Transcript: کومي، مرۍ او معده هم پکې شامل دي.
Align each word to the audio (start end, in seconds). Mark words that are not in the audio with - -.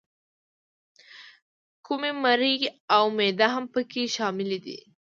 کومي، 1.85 2.11
مرۍ 2.23 2.55
او 2.95 3.03
معده 3.17 3.47
هم 3.55 3.65
پکې 3.73 4.01
شامل 4.15 4.49
دي. 4.65 4.77